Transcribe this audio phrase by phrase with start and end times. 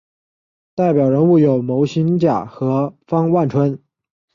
[0.73, 3.79] 代表人物有牟兴甲和方万春。